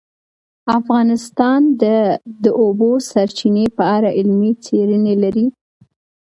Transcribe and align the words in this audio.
افغانستان 0.79 1.61
د 1.81 1.83
د 2.43 2.45
اوبو 2.61 2.91
سرچینې 3.11 3.65
په 3.77 3.83
اړه 3.95 4.09
علمي 4.19 4.51
څېړنې 4.65 5.15
لري. 5.23 5.45